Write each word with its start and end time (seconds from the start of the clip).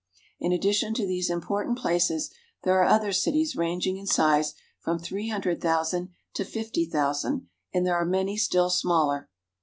In 0.39 0.51
addition 0.51 0.95
to 0.95 1.05
these 1.05 1.29
important 1.29 1.77
places, 1.77 2.31
there 2.63 2.81
are 2.81 2.85
other 2.87 3.13
cities 3.13 3.55
ranging 3.55 3.97
in 3.97 4.07
size 4.07 4.55
from 4.79 4.97
three 4.97 5.29
hundred 5.29 5.61
thousand 5.61 6.09
to 6.33 6.43
fifty 6.43 6.85
thousand, 6.87 7.47
and 7.71 7.85
there 7.85 7.93
are 7.97 8.03
many 8.03 8.35
still 8.35 8.71
smaller. 8.71 9.29